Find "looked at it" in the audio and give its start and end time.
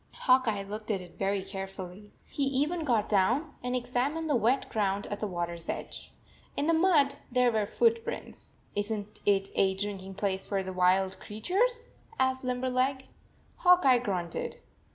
0.63-1.19